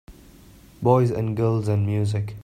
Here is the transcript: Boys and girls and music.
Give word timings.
Boys 0.81 1.11
and 1.11 1.37
girls 1.37 1.67
and 1.67 1.85
music. 1.85 2.35